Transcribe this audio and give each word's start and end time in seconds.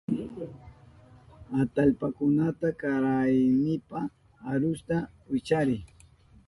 Atallpakunata 1.61 2.67
karanaynipa 2.79 3.99
arusta 4.51 4.95
wichani. 5.29 5.77